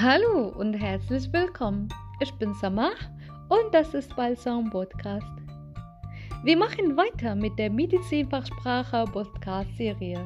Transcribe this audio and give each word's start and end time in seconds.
Hallo 0.00 0.50
und 0.56 0.74
herzlich 0.74 1.32
willkommen. 1.32 1.88
Ich 2.20 2.32
bin 2.34 2.54
Samah 2.54 2.92
und 3.48 3.74
das 3.74 3.94
ist 3.94 4.14
Balsam 4.14 4.70
Podcast. 4.70 5.26
Wir 6.44 6.56
machen 6.56 6.96
weiter 6.96 7.34
mit 7.34 7.58
der 7.58 7.68
Medizinfachsprache 7.68 9.06
Podcast 9.12 9.76
Serie. 9.76 10.24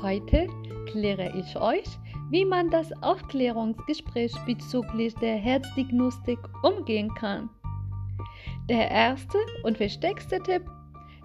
Heute 0.00 0.46
kläre 0.86 1.36
ich 1.36 1.54
euch, 1.60 1.84
wie 2.30 2.46
man 2.46 2.70
das 2.70 2.90
Aufklärungsgespräch 3.02 4.32
bezüglich 4.46 5.14
der 5.16 5.36
Herzdiagnostik 5.36 6.38
umgehen 6.62 7.12
kann. 7.12 7.50
Der 8.70 8.90
erste 8.90 9.36
und 9.64 9.78
wichtigste 9.80 10.42
Tipp 10.42 10.62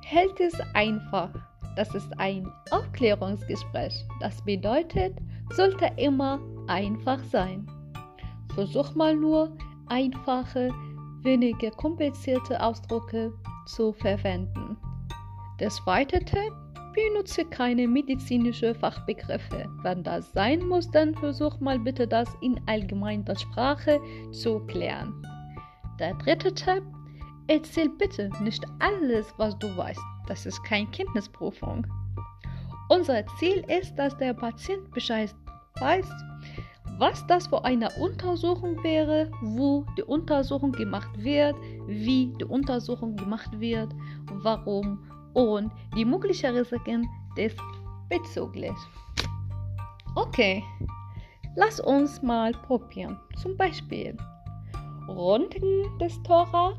hält 0.03 0.37
es 0.41 0.59
einfach. 0.73 1.29
Das 1.77 1.95
ist 1.95 2.11
ein 2.19 2.51
Aufklärungsgespräch. 2.71 4.05
Das 4.19 4.43
bedeutet, 4.43 5.17
sollte 5.53 5.89
immer 5.95 6.41
einfach 6.67 7.23
sein. 7.31 7.65
Versuch 8.55 8.95
mal 8.95 9.15
nur 9.15 9.55
einfache, 9.87 10.71
weniger 11.21 11.71
komplizierte 11.71 12.61
Ausdrücke 12.61 13.33
zu 13.67 13.93
verwenden. 13.93 14.77
Der 15.59 15.69
zweite 15.69 16.19
Tipp, 16.19 16.53
benutze 16.95 17.43
keine 17.45 17.87
medizinischen 17.87 18.73
Fachbegriffe. 18.73 19.69
Wenn 19.83 20.03
das 20.03 20.31
sein 20.31 20.65
muss, 20.65 20.89
dann 20.89 21.13
versuch 21.15 21.59
mal 21.59 21.77
bitte 21.77 22.07
das 22.07 22.29
in 22.41 22.59
allgemeiner 22.67 23.35
Sprache 23.35 23.99
zu 24.31 24.59
klären. 24.67 25.13
Der 25.99 26.13
dritte 26.15 26.53
Tipp, 26.53 26.83
erzähl 27.47 27.89
bitte 27.89 28.29
nicht 28.41 28.65
alles, 28.79 29.33
was 29.37 29.57
du 29.59 29.75
weißt. 29.75 29.99
Das 30.27 30.45
ist 30.45 30.63
keine 30.63 30.87
Kenntnisprüfung. 30.87 31.85
Unser 32.89 33.25
Ziel 33.39 33.63
ist, 33.67 33.95
dass 33.95 34.17
der 34.17 34.33
Patient 34.33 34.89
Bescheid 34.91 35.33
weiß, 35.79 36.07
was 36.97 37.25
das 37.27 37.47
für 37.47 37.63
eine 37.63 37.89
Untersuchung 37.99 38.81
wäre, 38.83 39.29
wo 39.41 39.85
die 39.97 40.03
Untersuchung 40.03 40.71
gemacht 40.71 41.09
wird, 41.17 41.55
wie 41.87 42.33
die 42.39 42.45
Untersuchung 42.45 43.15
gemacht 43.15 43.49
wird, 43.59 43.93
warum 44.31 44.99
und 45.33 45.71
die 45.95 46.05
möglichen 46.05 46.55
Risiken 46.55 47.07
diesbezüglich. 47.37 48.75
Okay, 50.15 50.63
lass 51.55 51.79
uns 51.81 52.21
mal 52.21 52.53
probieren. 52.53 53.19
Zum 53.41 53.57
Beispiel 53.57 54.15
Röntgen 55.09 55.97
des 55.99 56.21
Thorax. 56.23 56.77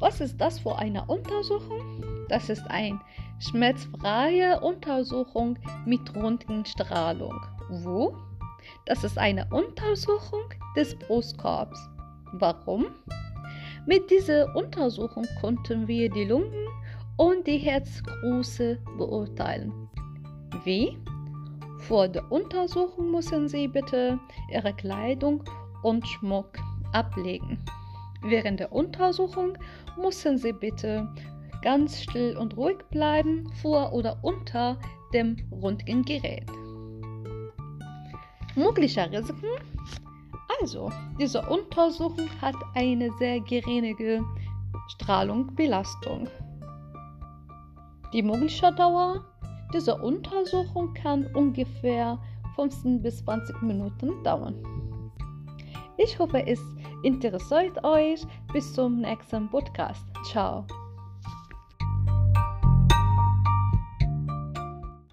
Was 0.00 0.20
ist 0.20 0.38
das 0.38 0.58
für 0.58 0.76
eine 0.76 1.04
Untersuchung? 1.06 2.02
Das 2.28 2.50
ist 2.50 2.68
eine 2.68 3.00
schmerzfreie 3.38 4.60
Untersuchung 4.60 5.58
mit 5.86 6.14
Röntgenstrahlung. 6.14 7.40
Wo? 7.70 8.14
Das 8.86 9.02
ist 9.02 9.18
eine 9.18 9.44
Untersuchung 9.50 10.44
des 10.76 10.94
Brustkorbs. 10.94 11.90
Warum? 12.34 12.86
Mit 13.84 14.08
dieser 14.10 14.54
Untersuchung 14.54 15.26
konnten 15.40 15.88
wir 15.88 16.08
die 16.08 16.24
Lungen 16.24 16.68
und 17.16 17.44
die 17.48 17.58
Herzgröße 17.58 18.78
beurteilen. 18.96 19.72
Wie? 20.64 20.96
Vor 21.80 22.06
der 22.06 22.30
Untersuchung 22.30 23.10
müssen 23.10 23.48
Sie 23.48 23.66
bitte 23.66 24.20
Ihre 24.52 24.72
Kleidung 24.74 25.42
und 25.82 26.06
Schmuck 26.06 26.52
ablegen. 26.92 27.58
Während 28.22 28.60
der 28.60 28.72
Untersuchung 28.72 29.58
müssen 30.00 30.38
Sie 30.38 30.52
bitte 30.52 31.08
ganz 31.62 32.02
still 32.02 32.36
und 32.36 32.56
ruhig 32.56 32.78
bleiben 32.90 33.50
vor 33.60 33.92
oder 33.92 34.16
unter 34.22 34.78
dem 35.12 35.36
Röntgengerät 35.50 36.46
möglicher 38.56 39.10
Risiken. 39.10 39.50
Also, 40.60 40.90
diese 41.20 41.42
Untersuchung 41.42 42.28
hat 42.40 42.56
eine 42.74 43.10
sehr 43.18 43.40
geringe 43.40 44.24
Strahlungsbelastung. 44.88 46.28
Die 48.12 48.22
mögliche 48.22 48.72
Dauer 48.72 49.24
dieser 49.72 50.02
Untersuchung 50.02 50.94
kann 50.94 51.26
ungefähr 51.34 52.18
15 52.54 53.02
bis 53.02 53.24
20 53.24 53.62
Minuten 53.62 54.22
dauern. 54.22 54.54
Ich 55.98 56.18
hoffe, 56.18 56.46
es 56.46 56.60
interessiert 57.02 57.82
euch. 57.84 58.22
Bis 58.52 58.72
zum 58.72 59.00
nächsten 59.00 59.48
Podcast. 59.50 60.04
Ciao. 60.24 60.64